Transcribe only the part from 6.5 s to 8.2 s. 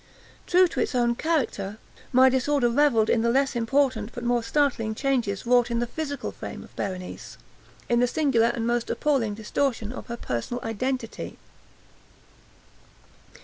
of Berenice—in the